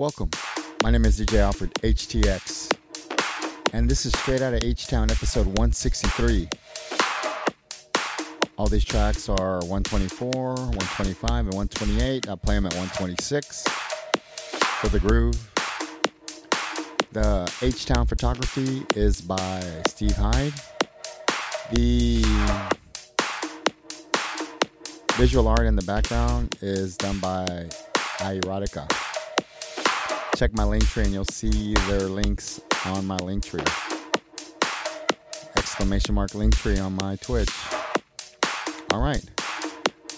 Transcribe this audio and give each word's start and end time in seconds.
Welcome. 0.00 0.30
My 0.82 0.90
name 0.90 1.04
is 1.04 1.20
DJ 1.20 1.40
Alfred, 1.40 1.74
HTX. 1.74 2.74
And 3.74 3.86
this 3.86 4.06
is 4.06 4.14
straight 4.14 4.40
out 4.40 4.54
of 4.54 4.64
H 4.64 4.86
Town, 4.86 5.10
episode 5.10 5.44
163. 5.44 6.48
All 8.56 8.66
these 8.66 8.82
tracks 8.82 9.28
are 9.28 9.58
124, 9.58 10.54
125, 10.54 11.30
and 11.44 11.54
128. 11.54 12.30
I 12.30 12.34
play 12.34 12.54
them 12.54 12.64
at 12.64 12.72
126 12.72 13.64
for 14.80 14.88
the 14.88 15.00
groove. 15.00 15.36
The 17.12 17.52
H 17.60 17.84
Town 17.84 18.06
photography 18.06 18.86
is 18.96 19.20
by 19.20 19.82
Steve 19.86 20.16
Hyde. 20.16 20.54
The 21.72 22.22
visual 25.18 25.46
art 25.46 25.66
in 25.66 25.76
the 25.76 25.84
background 25.84 26.56
is 26.62 26.96
done 26.96 27.18
by 27.18 27.68
Erotica. 28.20 29.09
Check 30.40 30.54
my 30.54 30.64
link 30.64 30.88
tree 30.88 31.04
and 31.04 31.12
you'll 31.12 31.26
see 31.26 31.74
their 31.86 32.08
links 32.08 32.62
on 32.86 33.06
my 33.06 33.16
link 33.16 33.44
tree. 33.44 33.60
Exclamation 35.54 36.14
mark 36.14 36.34
link 36.34 36.56
tree 36.56 36.78
on 36.78 36.94
my 36.94 37.16
Twitch. 37.16 37.50
All 38.90 39.02
right. 39.02 39.22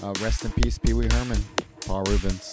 Uh, 0.00 0.14
rest 0.20 0.44
in 0.44 0.52
peace, 0.52 0.78
Pee 0.78 0.92
Wee 0.92 1.08
Herman, 1.10 1.40
Paul 1.80 2.04
Reubens. 2.04 2.52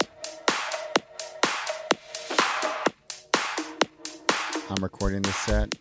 I'm 4.71 4.81
recording 4.81 5.21
this 5.21 5.35
set. 5.35 5.71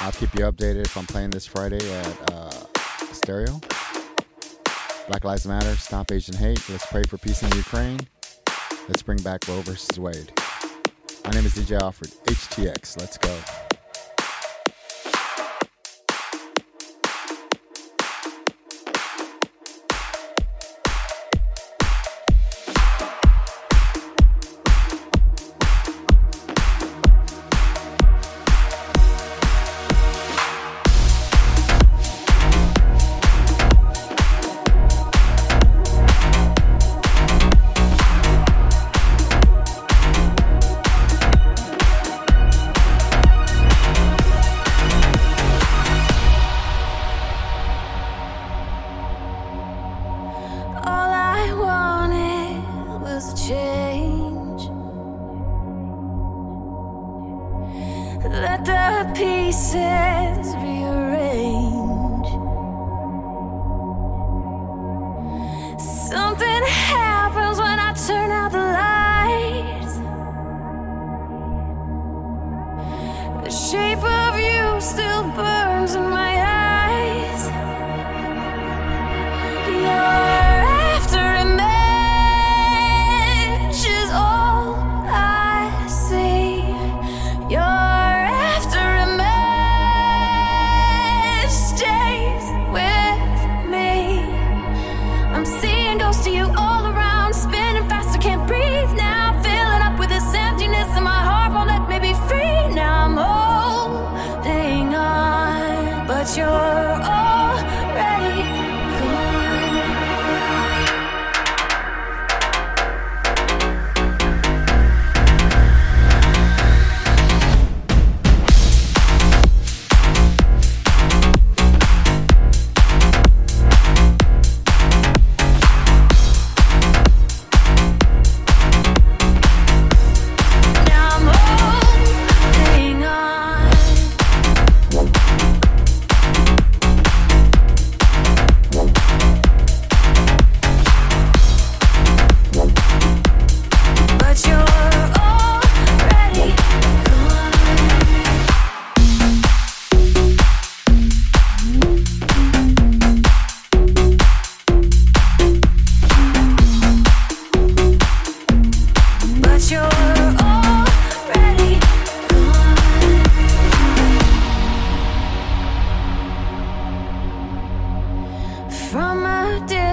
I'll 0.00 0.12
keep 0.12 0.32
you 0.34 0.44
updated 0.44 0.82
if 0.82 0.96
I'm 0.96 1.06
playing 1.06 1.30
this 1.30 1.48
Friday 1.48 1.92
at 1.92 2.32
uh, 2.32 2.50
Stereo. 3.10 3.60
Black 5.08 5.24
Lives 5.24 5.46
Matter, 5.46 5.74
Stop 5.76 6.12
Asian 6.12 6.36
Hate. 6.36 6.62
Let's 6.68 6.84
pray 6.84 7.02
for 7.02 7.16
peace 7.16 7.42
in 7.42 7.50
Ukraine. 7.56 7.98
Let's 8.88 9.02
bring 9.02 9.16
back 9.22 9.48
Roe 9.48 9.62
versus 9.62 9.98
Wade. 9.98 10.30
My 11.24 11.30
name 11.30 11.46
is 11.46 11.54
DJ 11.54 11.80
Alfred, 11.80 12.10
HTX. 12.26 13.00
Let's 13.00 13.16
go. 13.16 13.67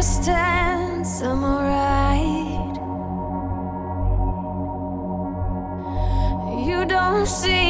distance, 0.05 1.21
I'm 1.23 1.43
alright. 1.43 2.75
You 6.67 6.85
don't 6.85 7.25
see. 7.25 7.64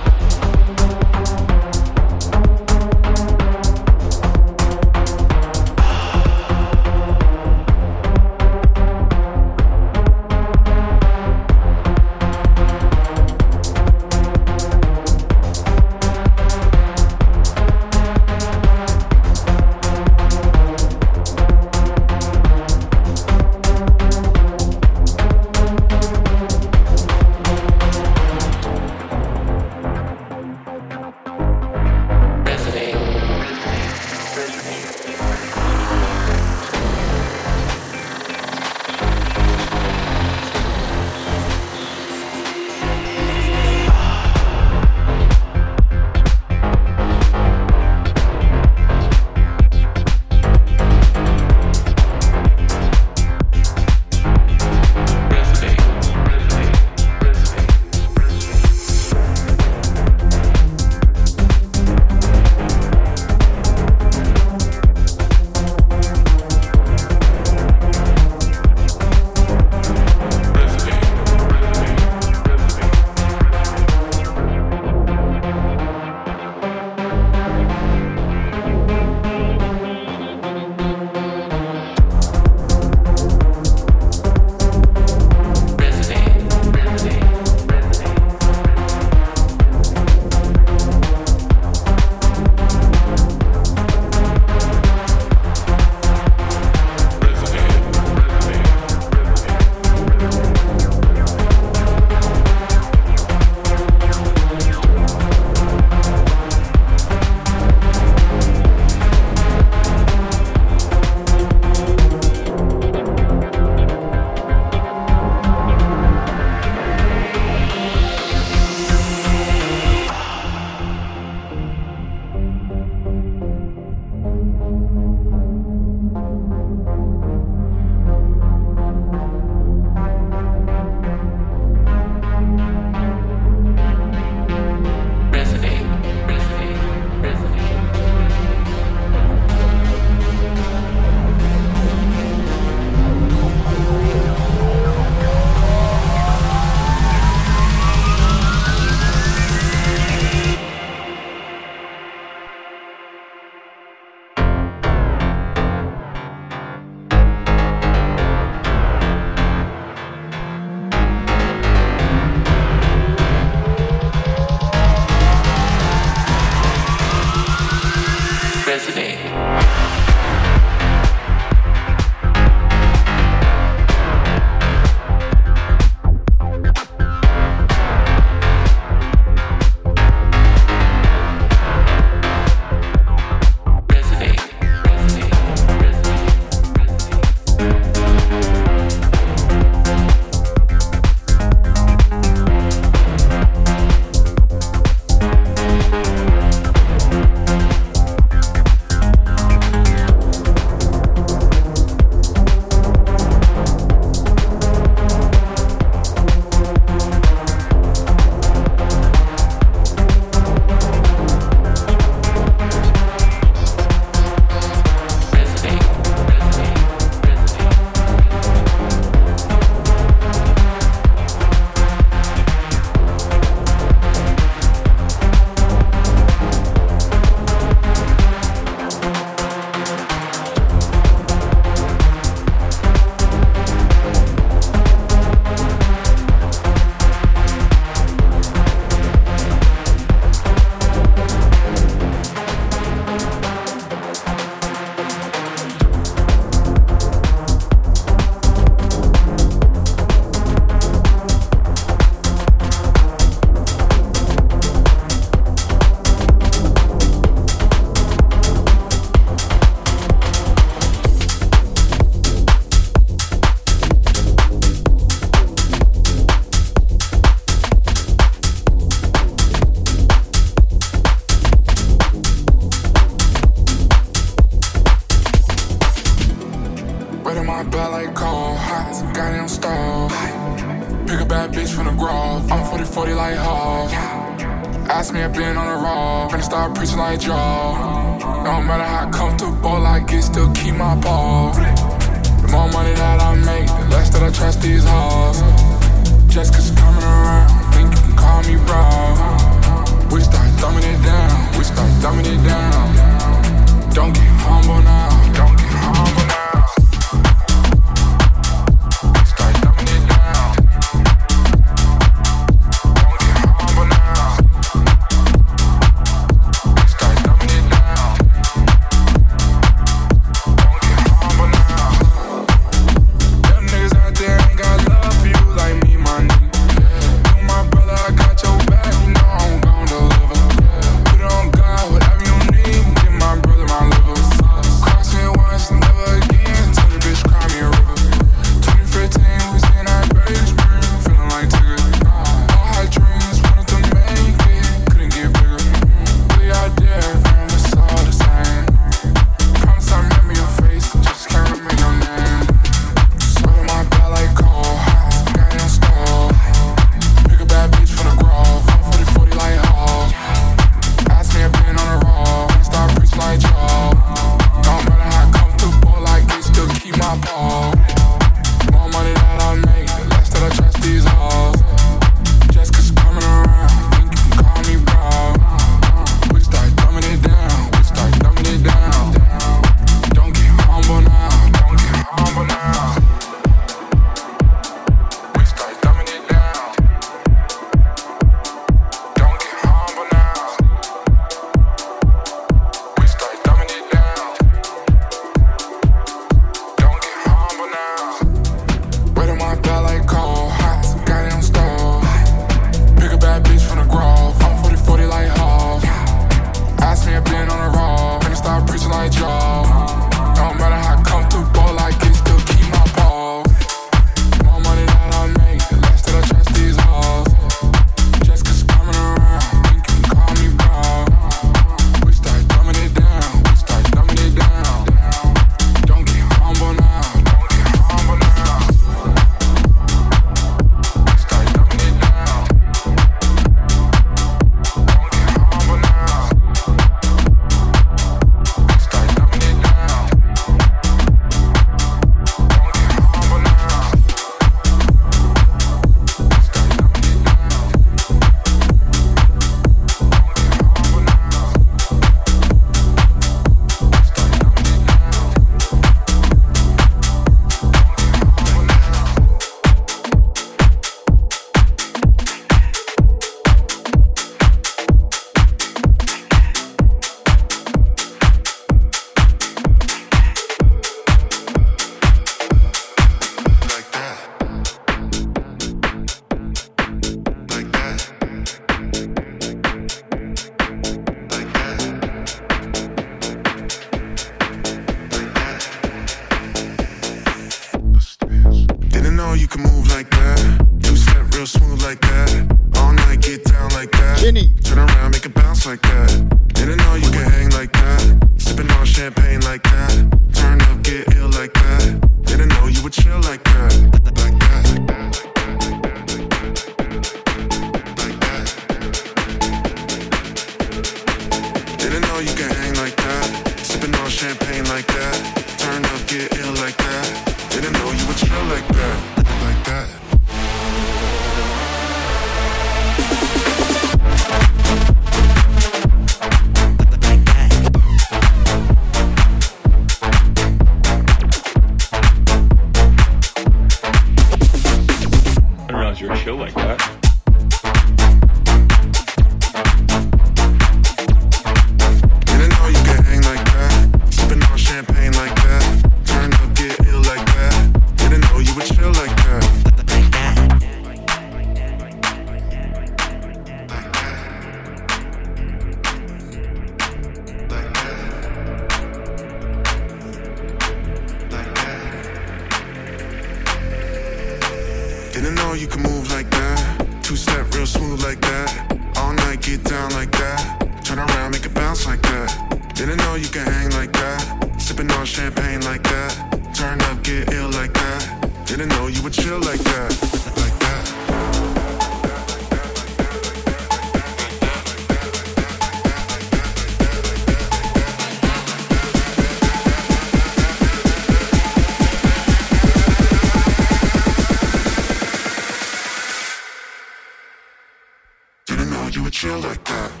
Chill 599.31 599.39
like 599.39 599.63
that. 599.63 600.00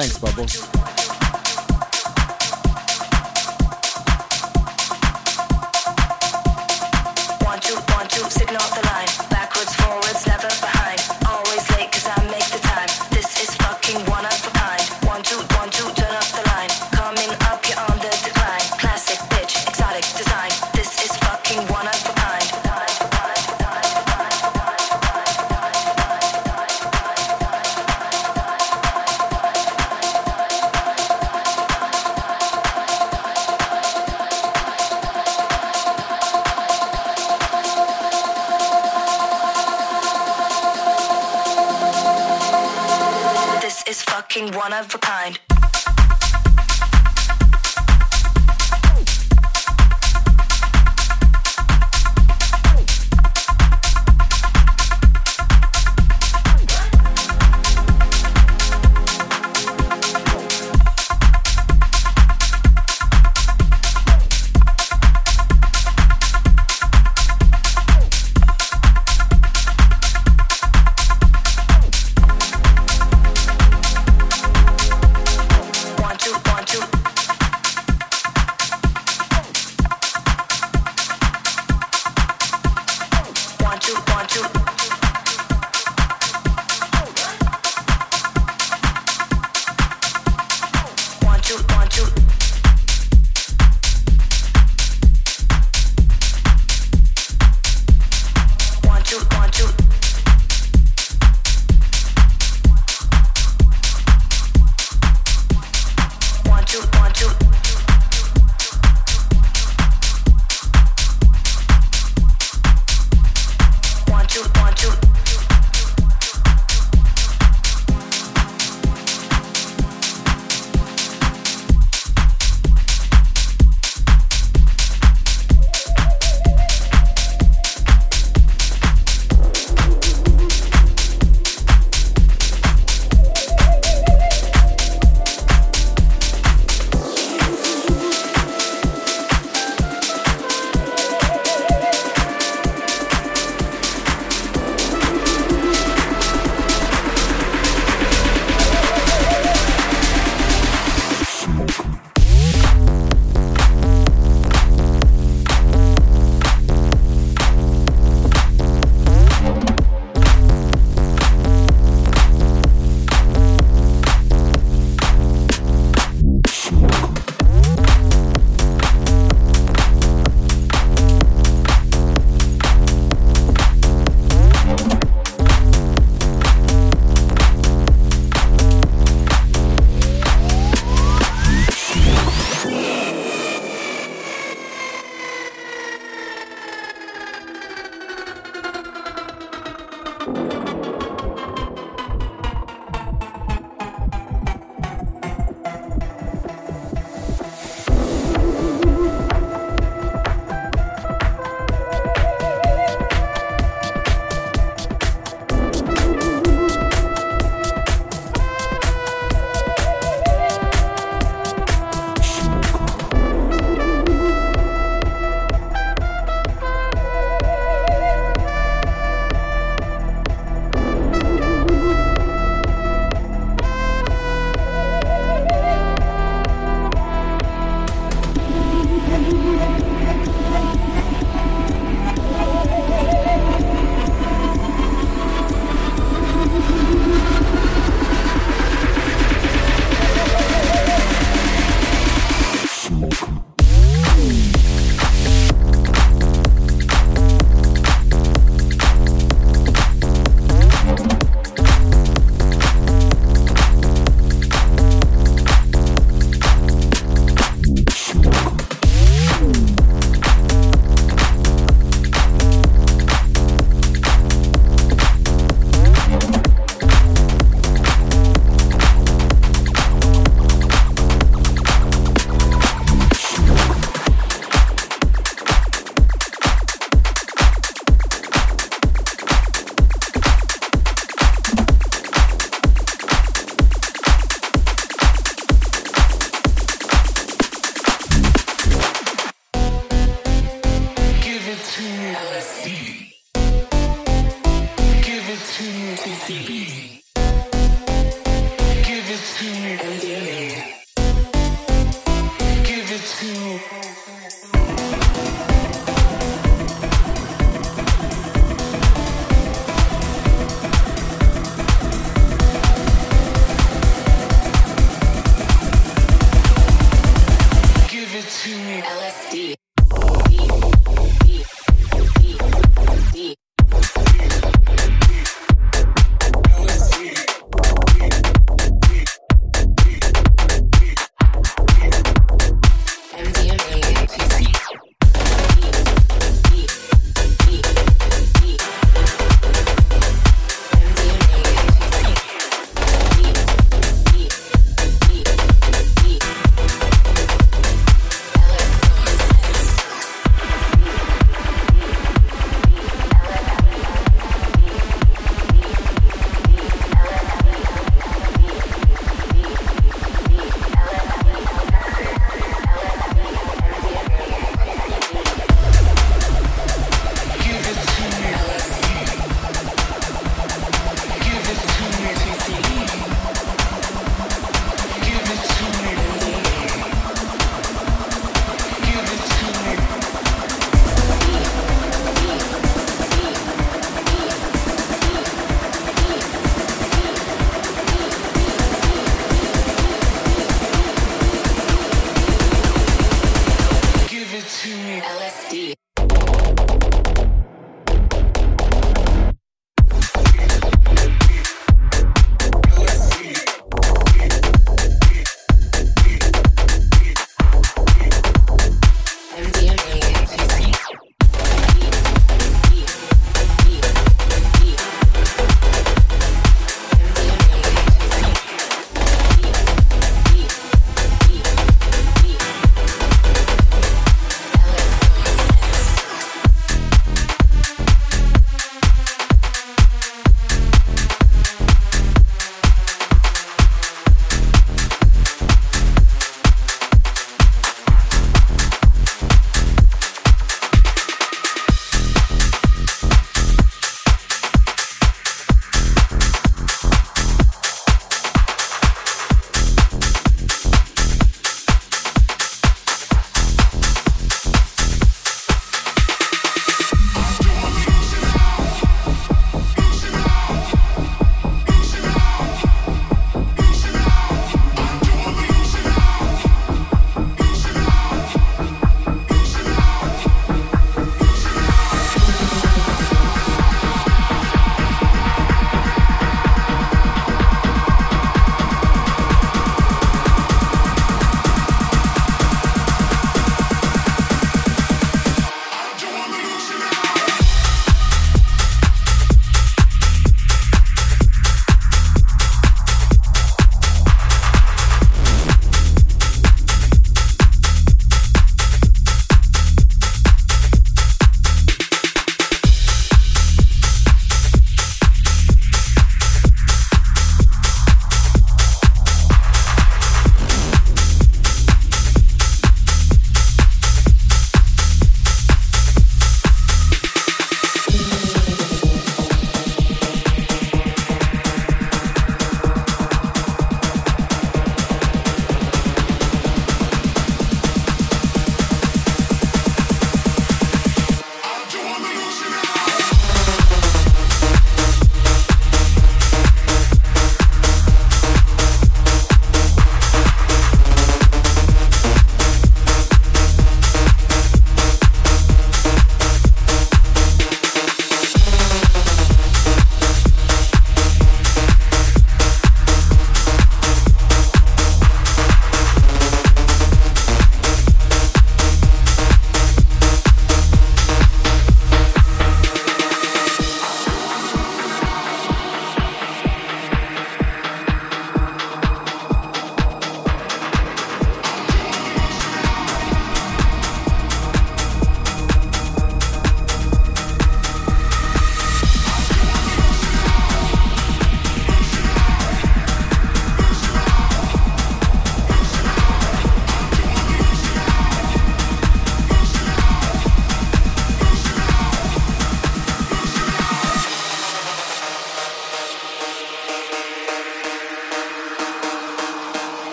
Thanks, 0.00 0.16
Bubbles. 0.18 0.89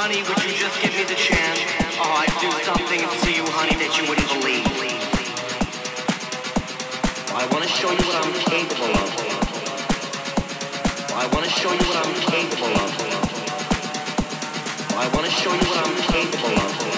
Honey, 0.00 0.22
would 0.22 0.42
you 0.44 0.56
just 0.56 0.80
give 0.80 0.96
me 0.96 1.04
the 1.04 1.14
chance? 1.14 1.60
Oh, 2.00 2.24
I'd 2.24 2.32
do 2.40 2.48
something 2.64 3.00
to 3.04 3.30
you, 3.36 3.44
honey, 3.52 3.76
that 3.84 3.92
you 4.00 4.08
wouldn't 4.08 4.32
believe. 4.32 4.64
I 7.36 7.44
want 7.52 7.64
to 7.64 7.68
show 7.68 7.90
you 7.92 8.00
what 8.08 8.16
I'm 8.16 8.32
capable 8.48 8.96
of. 8.96 9.12
I 11.12 11.28
want 11.36 11.44
to 11.44 11.52
show 11.52 11.68
you 11.68 11.84
what 11.84 12.00
I'm 12.00 12.16
capable 12.32 12.80
of. 12.80 12.96
I 14.96 15.04
want 15.12 15.26
to 15.26 15.32
show 15.32 15.52
you 15.52 15.68
what 15.68 15.84
I'm 15.84 15.94
capable 16.08 16.48
of. 16.48 16.89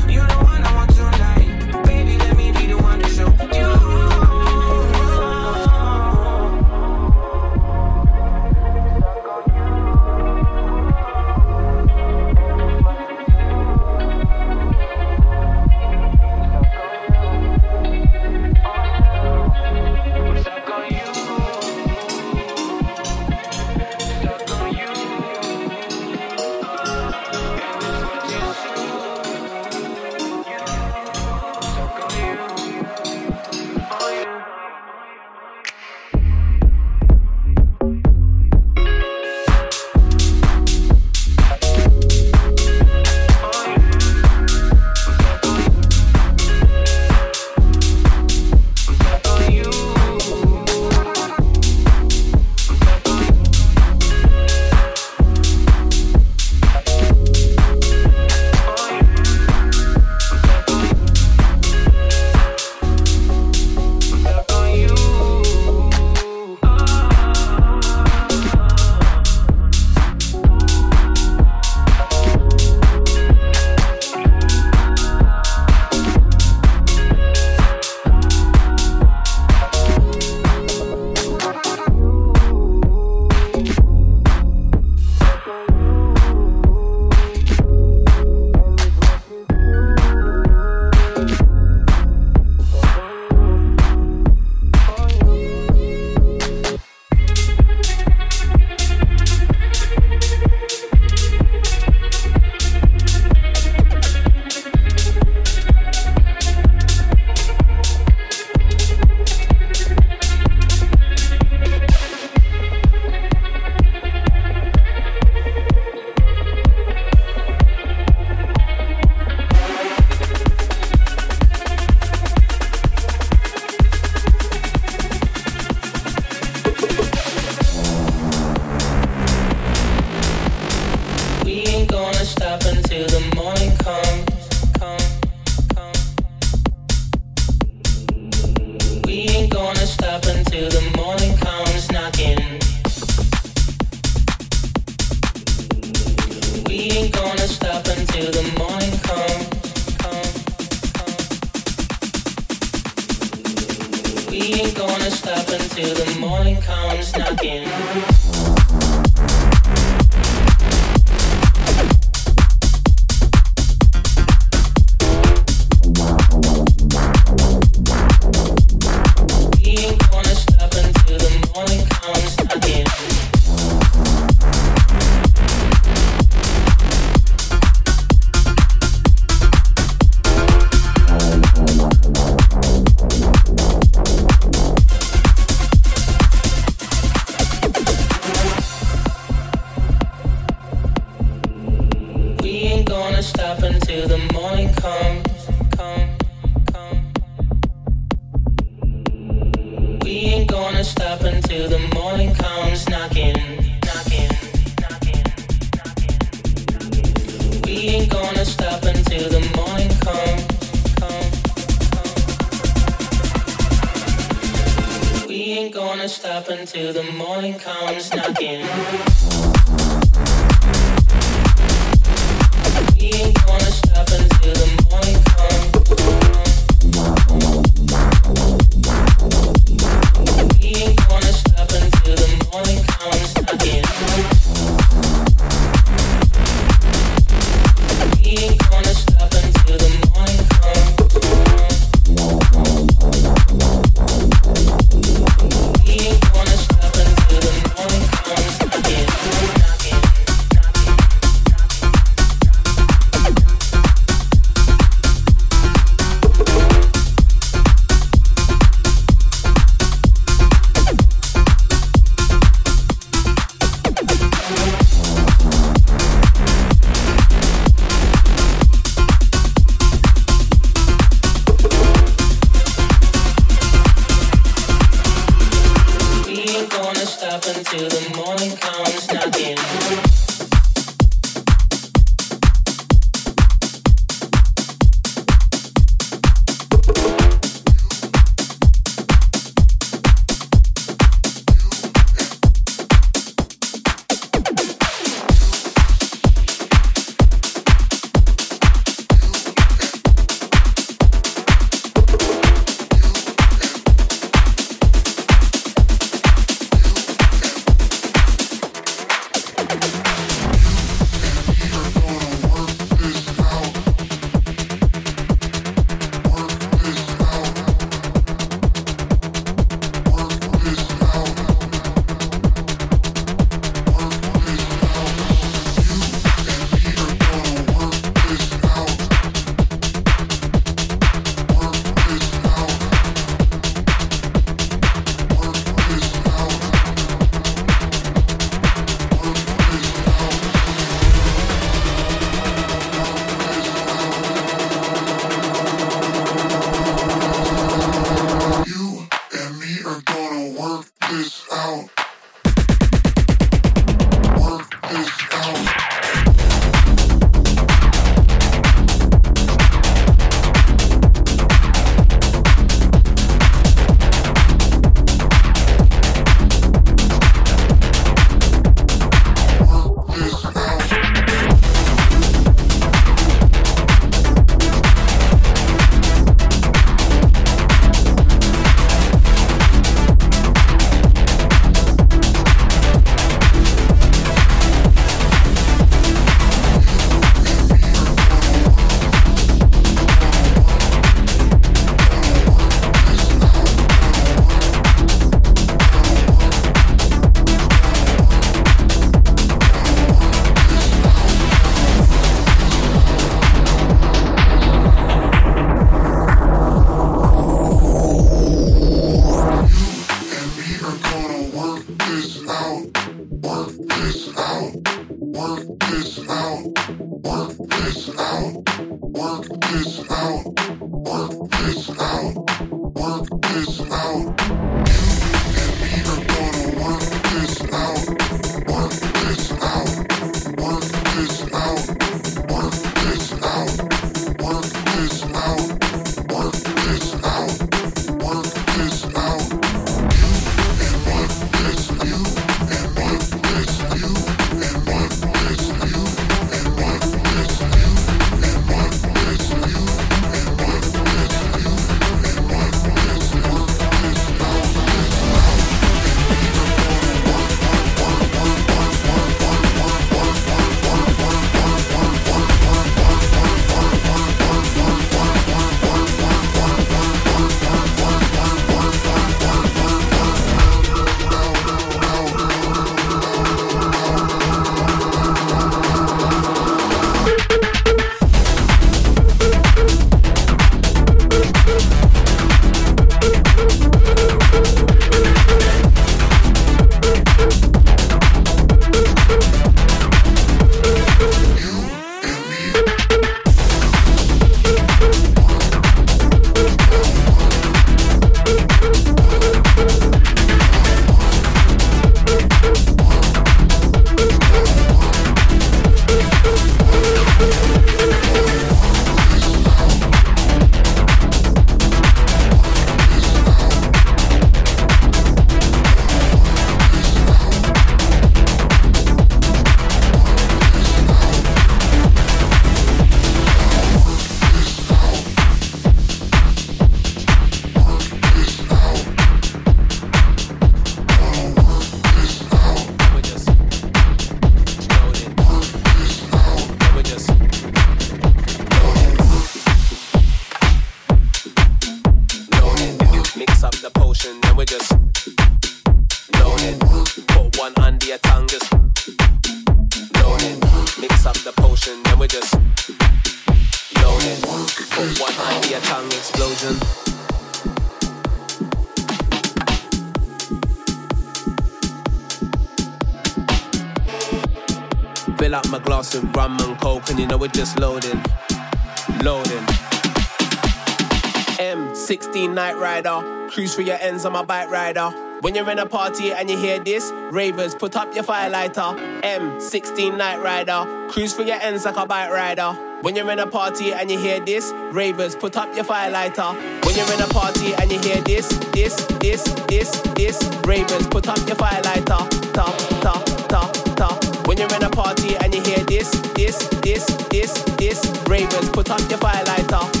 Cruise 573.71 573.75
through 573.75 573.85
your 573.85 574.01
ends 574.01 574.25
on 574.25 574.33
my 574.33 574.43
bike 574.43 574.69
rider. 574.69 575.11
When 575.39 575.55
you're 575.55 575.69
in 575.69 575.79
a 575.79 575.85
party 575.85 576.33
and 576.33 576.49
you 576.49 576.57
hear 576.57 576.79
this, 576.79 577.09
ravers, 577.31 577.73
put 577.73 577.95
up 577.95 578.13
your 578.13 578.25
firelighter. 578.25 579.21
M16 579.21 580.17
Night 580.17 580.41
Rider, 580.41 581.07
cruise 581.09 581.33
for 581.33 581.43
your 581.43 581.55
ends 581.55 581.85
like 581.85 581.95
a 581.95 582.05
bike 582.05 582.31
rider. 582.31 582.73
When 583.01 583.15
you're 583.15 583.31
in 583.31 583.39
a 583.39 583.47
party 583.47 583.93
and 583.93 584.11
you 584.11 584.19
hear 584.19 584.41
this, 584.41 584.73
ravers, 584.91 585.37
put 585.37 585.55
up 585.55 585.73
your 585.73 585.85
firelighter. 585.85 586.53
When 586.85 586.95
you're 586.97 587.13
in 587.13 587.21
a 587.21 587.27
party 587.27 587.73
and 587.75 587.89
you 587.89 587.99
hear 587.99 588.21
this, 588.23 588.49
this, 588.73 588.95
this, 589.21 589.43
this, 589.69 590.01
this, 590.15 590.43
ravers, 590.65 591.07
put 591.07 591.29
up 591.29 591.37
your 591.47 591.55
firelighter. 591.55 592.53
Ta, 592.53 592.75
ta, 593.01 593.23
ta, 593.47 593.71
ta. 593.95 594.43
When 594.47 594.57
you're 594.57 594.75
in 594.75 594.83
a 594.83 594.89
party 594.89 595.37
and 595.37 595.53
you 595.53 595.61
hear 595.61 595.83
this, 595.85 596.11
this, 596.35 596.57
this, 596.81 597.05
this, 597.29 597.53
this, 597.79 598.05
ravers, 598.27 598.69
put 598.69 598.89
up 598.89 598.99
your 599.09 599.19
firelighter. 599.19 600.00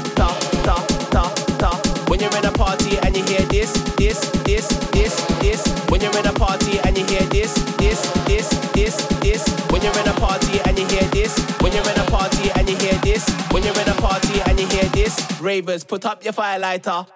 Ravers, 15.41 15.83
put 15.83 16.05
up 16.05 16.23
your 16.23 16.33
firelighter. 16.33 17.07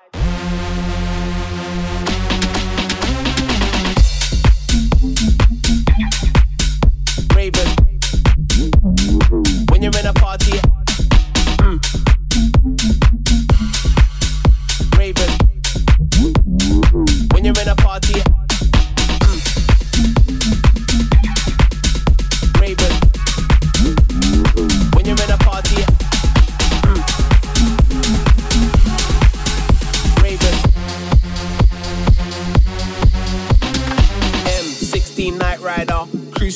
Ravers. 7.36 7.76
When 9.70 9.84
you're 9.84 9.98
in 10.00 10.06
a 10.06 10.14
party, 10.14 10.60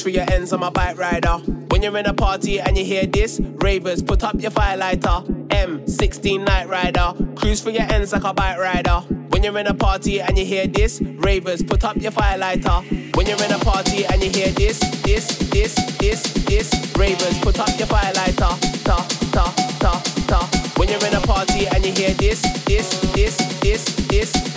through 0.09 0.21
your 0.21 0.31
ends 0.31 0.51
on 0.53 0.59
my 0.59 0.71
bike 0.71 0.97
rider. 0.97 1.37
When 1.69 1.83
you're 1.83 1.95
in 1.97 2.07
a 2.07 2.13
party 2.13 2.59
and 2.59 2.75
you 2.75 2.83
hear 2.83 3.05
this, 3.05 3.39
ravers, 3.39 4.01
put 4.01 4.23
up 4.23 4.41
your 4.41 4.49
firelighter. 4.49 5.23
M16 5.49 6.45
Night 6.45 6.67
Rider. 6.67 7.13
Cruise 7.35 7.61
through 7.61 7.73
your 7.73 7.91
ends 7.91 8.11
like 8.11 8.23
a 8.23 8.33
bike 8.33 8.57
rider. 8.57 9.01
When 9.29 9.43
you're 9.43 9.57
in 9.59 9.67
a 9.67 9.73
party 9.73 10.19
and 10.19 10.35
you 10.37 10.45
hear 10.45 10.65
this, 10.65 10.99
ravers, 11.01 11.61
put 11.61 11.83
up 11.83 11.97
your 11.97 12.11
firelighter. 12.11 13.15
When 13.15 13.27
you're 13.27 13.43
in 13.43 13.51
a 13.51 13.59
party 13.59 14.05
and 14.05 14.23
you 14.23 14.31
hear 14.31 14.49
this, 14.49 14.79
this, 15.03 15.37
this, 15.51 15.75
this, 15.97 16.23
this, 16.45 16.95
ravers, 16.97 17.37
put 17.39 17.59
up 17.59 17.69
your 17.77 17.87
firelighter. 17.87 18.83
Ta, 18.83 19.07
ta, 19.31 19.53
ta, 19.79 20.01
ta. 20.27 20.49
When 20.77 20.89
you're 20.89 21.05
in 21.05 21.13
a 21.13 21.21
party 21.21 21.67
and 21.67 21.85
you 21.85 21.93
hear 21.93 22.13
this, 22.15 22.41
this, 22.65 22.99
this, 23.13 23.37
this, 23.61 23.85
this. 24.07 24.49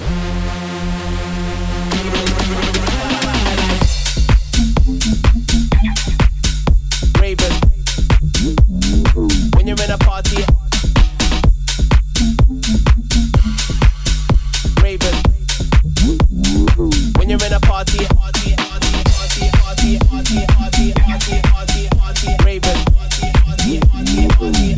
You're 9.77 9.85
in 9.87 9.91
a 9.93 9.99
party. 9.99 10.37
Ravers. 14.83 15.23
When 17.17 17.31
you're 17.31 17.45
in 17.47 17.53
a 17.53 17.61
party. 17.61 18.05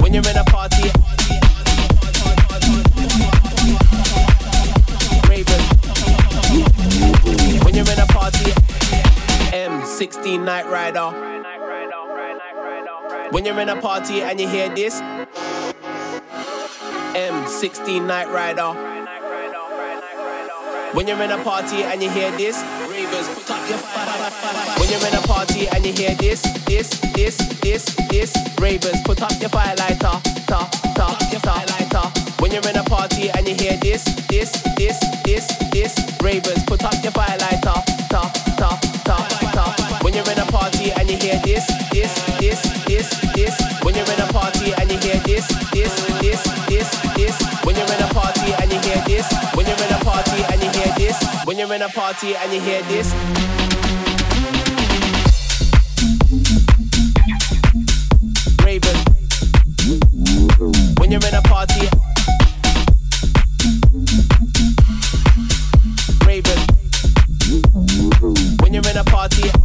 When 0.01 0.15
you're 0.15 0.23
in 0.23 0.37
a 0.37 0.45
party. 0.45 0.91
When 7.65 7.75
you're 7.75 7.91
in 7.91 7.99
a 7.99 8.07
party. 8.07 8.51
M16 9.51 10.45
Night 10.45 10.67
Rider. 10.67 11.34
When 13.31 13.45
you're 13.45 13.59
in 13.59 13.69
a 13.69 13.81
party 13.81 14.21
and 14.23 14.39
you 14.39 14.49
hear 14.49 14.69
this, 14.75 15.01
M16 17.15 18.07
Night 18.07 18.29
Rider. 18.29 18.73
When 20.95 21.09
you're 21.09 21.21
in 21.23 21.31
a 21.31 21.43
party 21.43 21.83
and 21.83 22.03
you 22.03 22.11
hear 22.11 22.31
this, 22.33 22.63
ravers, 22.89 23.29
put 23.35 23.51
up 23.51 23.69
your 23.69 23.79
When 24.79 24.89
you're 24.91 25.09
in 25.09 25.15
a 25.15 25.23
party 25.27 25.69
and 25.69 25.85
you 25.85 25.93
hear 25.93 26.15
this, 26.15 26.43
this, 26.67 26.89
this, 27.15 27.37
this, 27.61 27.97
this, 28.11 28.37
ravers, 28.61 29.01
put 29.05 29.23
up 29.23 29.33
your 29.41 29.51
firelighter, 29.51 30.21
ta, 30.47 30.69
ta, 30.95 31.19
ta, 31.43 31.65
ta. 31.91 32.13
When 32.41 32.53
you're 32.53 32.69
in 32.69 32.77
a 32.77 32.85
party 32.85 33.31
and 33.31 33.49
you 33.49 33.55
hear 33.55 33.77
this, 33.79 34.05
this, 34.29 34.53
this, 34.77 34.99
this, 35.25 35.47
this, 35.73 35.95
ravers, 36.23 36.63
put 36.65 36.85
up 36.85 36.95
your 37.03 37.13
firelighter, 37.13 37.83
ta, 38.11 38.31
ta, 38.59 38.79
ta, 39.05 39.17
ta. 39.55 39.99
When 40.03 40.15
you're 40.15 40.31
in 40.31 40.39
a 40.39 40.47
party 40.47 40.93
and 40.93 41.11
you 41.11 41.17
hear 41.17 41.41
this, 41.43 41.67
this, 41.91 42.39
this. 42.39 42.74
This, 49.29 49.55
when 49.55 49.67
you're 49.67 49.77
in 49.77 49.93
a 49.93 50.05
party 50.05 50.43
and 50.51 50.63
you 50.63 50.71
hear 50.71 50.95
this, 50.97 51.45
when 51.45 51.59
you're 51.59 51.73
in 51.73 51.83
a 51.83 51.89
party 51.89 52.35
and 52.37 52.53
you 52.53 52.61
hear 52.61 52.83
this. 52.83 53.13
Ravers. 58.65 59.05
When 60.99 61.11
you're 61.11 61.27
in 61.27 61.35
a 61.35 61.43
party. 61.43 61.89
Ravers. 66.27 66.67
When 68.61 68.75
you're 68.75 68.91
in 68.91 68.97
a 68.97 69.05
party. 69.05 69.64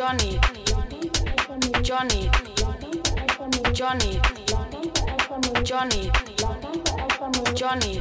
Johnny, 0.00 0.40
Johnny, 0.64 1.02
Johnny, 1.82 2.30
Johnny, 3.74 4.16
Johnny, 4.48 4.80
Johnny, 5.20 6.10
Johnny, 7.52 7.92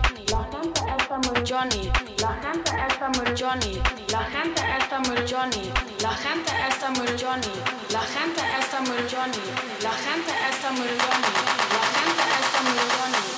La 2.20 2.32
gente 2.32 2.72
está 2.88 3.10
muy 3.10 3.36
Johnny, 3.36 3.82
la 4.08 4.24
gente 4.24 4.62
está 4.80 5.00
muy 5.02 5.18
Johnny, 5.28 5.72
la 6.00 6.12
gente 6.16 6.54
está 6.70 6.90
muy 6.90 7.08
Johnny, 7.20 7.54
la 7.92 8.00
gente 8.00 8.42
está 8.62 8.80
muy 8.80 8.98
Johnny, 9.12 9.44
la 9.84 9.92
gente 9.92 10.32
está 10.50 10.72
muy 10.72 10.88
Johnny, 12.96 13.29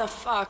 the 0.00 0.08
fuck? 0.08 0.49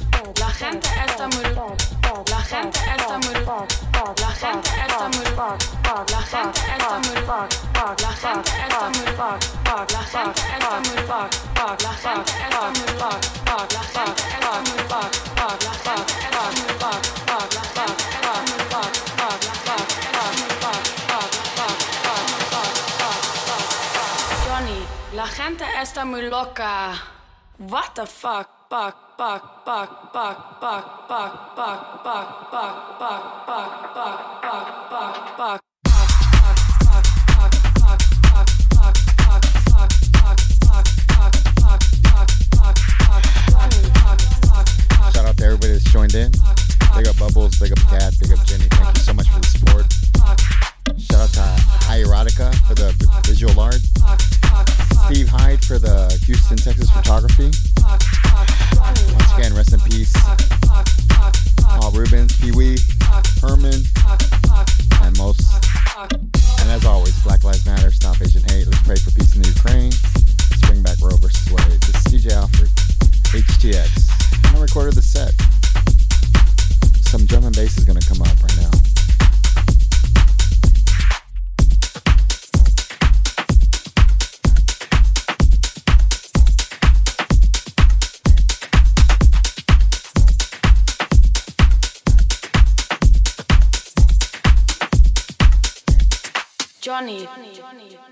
La 0.21 0.49
gente 0.51 0.87
está 1.07 1.27
muy 1.29 1.41
La 1.41 2.41
gente 2.41 2.79
está 2.79 3.17
muy 3.17 3.33
La 3.33 4.29
gente 4.29 4.69
está 4.69 5.09
muy 5.09 5.23
La 5.23 6.21
gente 6.21 6.61
está 6.69 6.89
muy 6.99 7.15
La 7.17 7.31
gente 7.31 7.31
está 7.31 7.41
muy 7.41 7.41
La 7.81 8.11
gente 8.11 8.49
está 8.51 8.89
muy 8.91 9.07
La 9.07 9.17
gente 9.17 9.21
está 9.21 9.39
muy 10.81 10.91
La 10.91 11.17
gente 12.01 12.21
está 12.21 12.37
muy 12.61 12.81
La 12.81 13.01
gente 13.01 13.01
está 13.01 13.25
muy 14.51 14.81
Johnny, 24.45 24.85
la 25.15 25.25
gente 25.27 25.65
está 25.81 26.05
muy 26.05 26.29
loca. 26.29 26.93
What 27.57 27.95
the 27.95 28.05
fuck? 28.05 28.60
everybody 45.51 45.73
that's 45.73 45.91
joined 45.91 46.15
in. 46.15 46.31
Big 46.95 47.07
up 47.07 47.17
Bubbles, 47.17 47.59
big 47.59 47.71
up 47.73 47.79
Cat, 47.89 48.13
big 48.19 48.31
up 48.31 48.45
Jenny. 48.45 48.67
Thank 48.71 48.97
you 48.97 49.03
so 49.03 49.13
much 49.13 49.27
for 49.27 49.39
the 49.39 49.47
support. 49.47 50.80
Shout 51.01 51.21
out 51.21 51.29
to 51.33 51.41
Eye 51.89 52.03
Erotika 52.05 52.53
for 52.67 52.75
the 52.75 52.93
visual 53.25 53.59
art. 53.59 53.81
Steve 55.05 55.27
Hyde 55.29 55.63
for 55.65 55.79
the 55.79 56.07
Houston, 56.25 56.57
Texas 56.57 56.89
photography. 56.91 57.49
Once 57.81 59.33
again, 59.33 59.55
rest 59.55 59.73
in 59.73 59.79
peace. 59.81 60.13
Paul 61.65 61.91
Reubens, 61.91 62.37
Pee 62.39 62.51
Wee, 62.51 62.77
Herman, 63.41 63.81
and 65.01 65.17
most. 65.17 65.41
And 66.61 66.69
as 66.69 66.85
always, 66.85 67.17
Black 67.23 67.43
Lives 67.43 67.65
Matter, 67.65 67.91
Stop 67.91 68.21
Asian 68.21 68.43
Hate. 68.43 68.67
Let's 68.67 68.83
pray 68.85 68.95
for 68.95 69.09
peace 69.11 69.35
in 69.35 69.41
the 69.41 69.49
Ukraine. 69.49 69.89
Let's 69.89 70.61
bring 70.69 70.83
back 70.83 71.01
Roe 71.01 71.17
versus 71.17 71.49
Wade. 71.49 71.81
This 71.81 71.97
is 71.97 72.05
DJ 72.13 72.37
Alfred, 72.37 72.69
HTX. 73.33 74.53
I 74.53 74.61
recorded 74.61 74.93
the 74.93 75.01
set. 75.01 75.33
Some 77.09 77.25
drum 77.25 77.45
and 77.45 77.55
bass 77.55 77.77
is 77.77 77.85
gonna 77.85 78.05
come 78.05 78.21
up 78.21 78.37
right 78.43 78.57
now. 78.57 78.71
Johnny. 96.81 97.25
Johnny. 97.25 97.53
Johnny. 97.53 98.10